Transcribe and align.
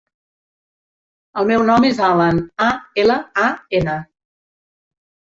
El 1.41 1.49
meu 1.51 1.65
nom 1.67 1.85
és 1.89 1.99
Alan: 2.07 2.39
a, 2.69 2.71
ela, 3.03 3.19
a, 3.43 3.45
ena. 3.81 3.99